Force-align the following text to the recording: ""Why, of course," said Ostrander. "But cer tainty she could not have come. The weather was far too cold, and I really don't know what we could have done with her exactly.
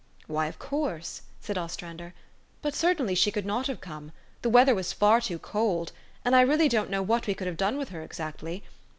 ""Why, 0.25 0.47
of 0.47 0.57
course," 0.57 1.21
said 1.41 1.59
Ostrander. 1.59 2.15
"But 2.63 2.73
cer 2.73 2.95
tainty 2.95 3.15
she 3.15 3.29
could 3.29 3.45
not 3.45 3.67
have 3.67 3.81
come. 3.81 4.13
The 4.41 4.49
weather 4.49 4.73
was 4.73 4.93
far 4.93 5.21
too 5.21 5.37
cold, 5.37 5.91
and 6.25 6.35
I 6.35 6.41
really 6.41 6.67
don't 6.69 6.89
know 6.89 7.03
what 7.03 7.27
we 7.27 7.35
could 7.35 7.45
have 7.45 7.55
done 7.55 7.77
with 7.77 7.89
her 7.89 8.01
exactly. 8.01 8.63